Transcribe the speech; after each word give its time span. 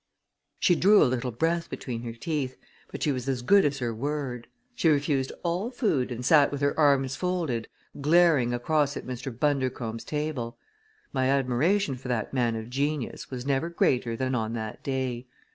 She 0.59 0.73
drew 0.73 1.03
a 1.03 1.05
little 1.05 1.29
breath 1.29 1.69
between 1.69 2.01
her 2.01 2.13
teeth, 2.13 2.57
but 2.91 3.03
she 3.03 3.11
was 3.11 3.29
as 3.29 3.43
good 3.43 3.63
as 3.65 3.77
her 3.77 3.93
word. 3.93 4.47
She 4.73 4.89
refused 4.89 5.31
all 5.43 5.69
food 5.69 6.11
and 6.11 6.25
sat 6.25 6.51
with 6.51 6.59
her 6.61 6.73
arms 6.79 7.15
folded, 7.15 7.67
glaring 8.01 8.51
across 8.51 8.97
at 8.97 9.05
Mr. 9.05 9.31
Bundercombe's 9.31 10.03
table. 10.03 10.57
My 11.13 11.29
admiration 11.29 11.97
for 11.97 12.07
that 12.07 12.33
man 12.33 12.55
of 12.55 12.67
genius 12.71 13.29
was 13.29 13.45
never 13.45 13.69
greater 13.69 14.15
than 14.15 14.33
on 14.33 14.53
that 14.53 14.81
day. 14.83 15.27